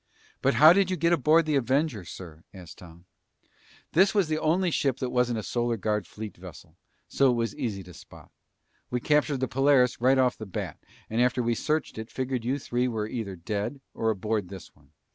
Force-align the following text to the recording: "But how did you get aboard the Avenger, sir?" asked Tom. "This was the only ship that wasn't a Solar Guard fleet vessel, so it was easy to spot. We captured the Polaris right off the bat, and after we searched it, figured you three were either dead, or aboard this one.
"But 0.41 0.55
how 0.55 0.73
did 0.73 0.89
you 0.89 0.97
get 0.97 1.13
aboard 1.13 1.45
the 1.45 1.53
Avenger, 1.55 2.03
sir?" 2.05 2.43
asked 2.55 2.79
Tom. 2.79 3.05
"This 3.91 4.15
was 4.15 4.29
the 4.29 4.39
only 4.39 4.71
ship 4.71 4.97
that 4.97 5.11
wasn't 5.11 5.37
a 5.37 5.43
Solar 5.43 5.77
Guard 5.77 6.07
fleet 6.07 6.35
vessel, 6.37 6.75
so 7.07 7.29
it 7.29 7.35
was 7.35 7.53
easy 7.55 7.83
to 7.83 7.93
spot. 7.93 8.31
We 8.89 8.99
captured 8.99 9.41
the 9.41 9.47
Polaris 9.47 10.01
right 10.01 10.17
off 10.17 10.39
the 10.39 10.47
bat, 10.47 10.79
and 11.07 11.21
after 11.21 11.43
we 11.43 11.53
searched 11.53 11.99
it, 11.99 12.09
figured 12.09 12.43
you 12.43 12.57
three 12.57 12.87
were 12.87 13.07
either 13.07 13.35
dead, 13.35 13.79
or 13.93 14.09
aboard 14.09 14.49
this 14.49 14.75
one. 14.75 14.89